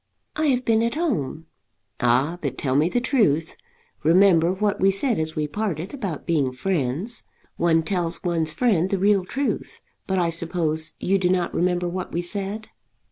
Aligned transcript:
"I 0.35 0.47
have 0.47 0.65
been 0.65 0.81
at 0.81 0.95
home." 0.95 1.45
"Ah; 1.99 2.39
but 2.41 2.57
tell 2.57 2.75
me 2.75 2.89
the 2.89 2.99
truth. 2.99 3.55
Remember 4.01 4.51
what 4.51 4.79
we 4.79 4.89
said 4.89 5.19
as 5.19 5.35
we 5.35 5.45
parted, 5.47 5.93
about 5.93 6.25
being 6.25 6.53
friends. 6.53 7.21
One 7.57 7.83
tells 7.83 8.23
one's 8.23 8.51
friend 8.51 8.89
the 8.89 8.97
real 8.97 9.23
truth. 9.23 9.79
But 10.07 10.17
I 10.17 10.31
suppose 10.31 10.93
you 10.99 11.19
do 11.19 11.29
not 11.29 11.53
remember 11.53 11.87
what 11.87 12.11
we 12.13 12.23
said?" 12.23 12.69